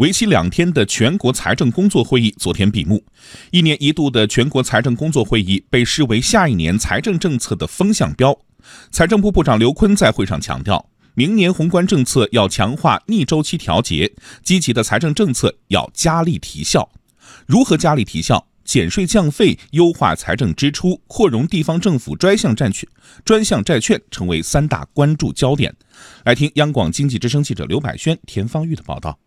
[0.00, 3.04] 为期两天的全国财政工作会议昨天闭幕。
[3.50, 8.34] 一年一度的全国财政工作会议被视为下一年财政政策的风向标。
[8.90, 14.10] 财政部部长刘昆在会上强调，明年宏观政策要强化逆周期调节，
[14.42, 16.88] 积极的财政政策要加力提效。
[17.44, 18.46] 如何加力提效？
[18.64, 22.88] 减税降费、优化财政支出、扩容地方政府专项债券、
[23.22, 25.74] 专项债券成为三大关注焦点。
[26.24, 29.18] 来听央广经济之声记者刘百轩、田方玉的报道。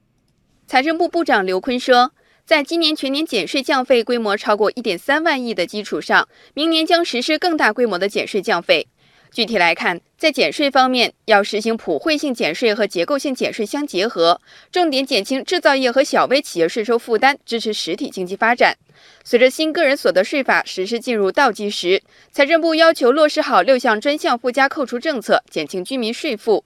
[0.73, 2.13] 财政部部长刘昆说，
[2.47, 8.87] 在今年全年减税降费规模超过一点三万亿的基础上，明年将实施更大规模的减税降费。
[9.31, 14.41] 具体来看，在减税方面，要实行普惠性减税和结构性减税相结合，
[14.71, 18.75] 重点减轻制造业和小微企业税收负担，支持实体经济发展。
[19.23, 26.63] 随着新个人所得税法实施进入倒计时，财政部要求落实好六项专项附加扣除政策，减轻居民税负。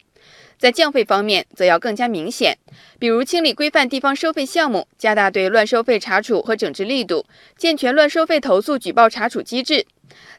[0.58, 2.58] 在降费方面，则要更加明显，
[2.98, 9.86] 比如清理规范地方收费项目，加大对乱收费查处和整治力度，健全乱收费投诉举报查处机制。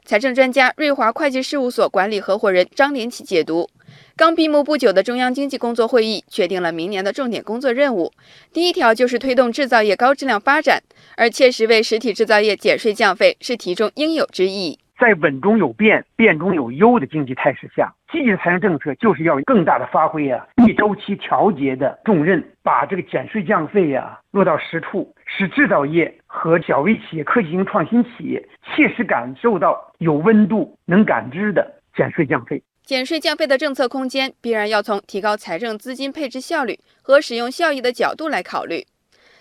[0.04, 3.68] 财政专家瑞华会计事务所管理合伙人张连起解读：
[4.16, 8.10] 刚闭幕不久的中央经济工作会议确定了明年的重点工作任务，
[8.52, 10.82] 第一条就是推动制造业高质量发展，
[11.16, 14.78] 而切实为实体制造业减税降费是题中应有之义。
[14.98, 32.60] 在稳中有变、变中有优的经济态势下，积极的财政政策就是要更大的发挥啊逆周期调节的重任，把这个减税降费呀落到实处，使制造业和小微企业、科技型创新企业切实感受到有温度、能感知的减税降费。
[32.82, 38.84] 减税降费的政策空间必然要从提高财政资金配置效率和使用效益的角度来考虑。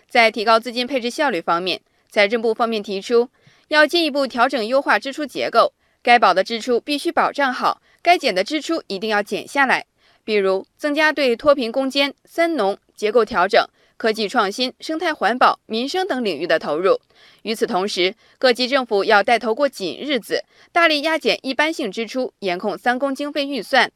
[0.07, 3.29] 在提高资金配置效率方面，财政部方面提出。
[3.69, 9.85] 要进一步调整优化支出结构，该保的支出必须保障好，该减的支出一定要减下来。
[10.23, 16.99] 比如增加对脱贫攻坚、三农结构调整、科技创新、生态环保、民生等领域的投入。
[17.43, 23.89] 与此同时，各级政府要带头过紧日子，大力压减一般性支出，严控三公经费预算。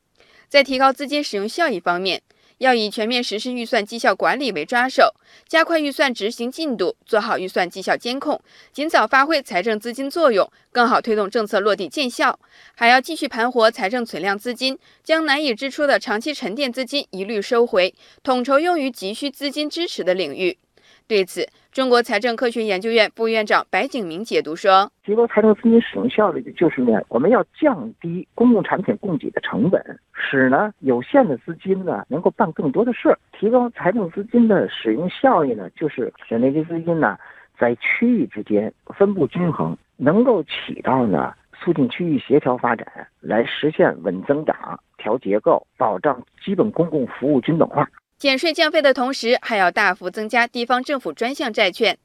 [0.48, 2.22] 在提高资金使用效益方面，
[2.62, 5.16] 要以全面实施预算绩效管理为抓手，
[5.48, 8.40] 加快预算执行进度，做好预算绩效监控，
[8.72, 12.40] 尽早发挥财政资金作用，更好推动政策落地见效。
[12.76, 20.60] 还要继续盘活财政存量资金，将难以支出的长期沉淀资金一律收回，统筹用于急需资金支持的领域。
[21.08, 29.82] 对此，中国财政科学研究院副院长白景明解读说：“提高财政资金使用效率就是呢，我们要降低公共产品供给的成本，
[30.14, 33.18] 使呢有限的资金呢能够办更多的事儿。
[33.32, 37.18] 提高财政资金的使用效益呢，就是使那些资金呢
[37.58, 42.86] 在区域之间分布均衡，能够起到呢促进区域协调发展，
[43.22, 47.88] 来实现稳增长、调结构、保障基本公共服务均等化。”
[48.22, 51.98] 减税降费的同时，还要大幅增加地方政府专项债券。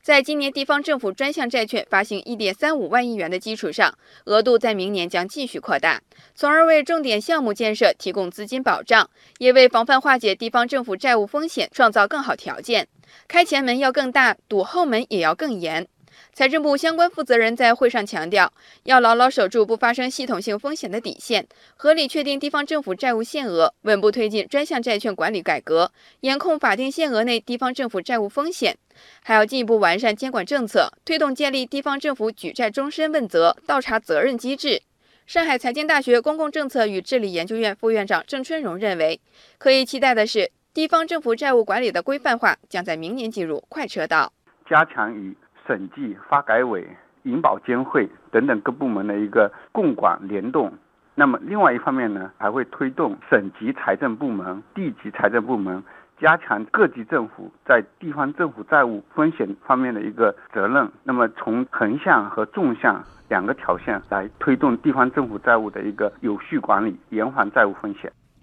[0.00, 3.92] 在今年地方政府专项债券发行一点三五万亿元的基础上，
[4.24, 6.00] 额度在明年将继续扩大，
[6.34, 12.88] 从而为重点项目建设提供资金保障，也为防范化解地方政府债务风险创造更好条件。
[13.26, 15.86] 开前门要更大，堵后门也要更严。
[16.32, 18.52] 财政部相关负责人在会上强调，
[18.84, 21.46] 要牢牢守住不发生系统性风险的底线，
[21.76, 25.90] 合理确定地方政府债务限额，稳步推进专项债券管理改革，
[26.20, 28.76] 严控法定限额内地方政府债务风险。
[29.22, 34.82] 还要进一步完善监管政策，推动建立地方政府举债终身问责、倒查责任机制。
[35.26, 39.20] 上海财经大学公共政策与治理研究院副院长郑春荣认为，
[39.58, 44.32] 可以期待的是，地方政府债务管理的规范化将在明年进入快车道，
[44.68, 45.36] 加强与。
[45.68, 46.88] 审计、发改委、
[47.24, 50.72] 银保监会等等各部门的一个共管联动。
[51.14, 55.82] 那么，另外一方面呢，还会推动省级财政部门、地级财政部门
[56.18, 60.88] 加强各级政府在地方政府债务风险方面的一个责任。
[61.04, 68.10] 那么，从横向和纵向两个条线来推动地方政府债务的一个有序管理，延缓债务风险。